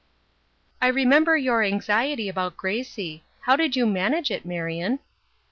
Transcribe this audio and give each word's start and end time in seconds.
"I 0.81 0.87
remember 0.87 1.37
your 1.37 1.61
anxiety 1.61 2.27
about 2.27 2.57
Gracie. 2.57 3.23
How 3.41 3.55
did 3.55 3.75
you 3.75 3.85
manage 3.85 4.31
it, 4.31 4.45
Marion? 4.47 4.97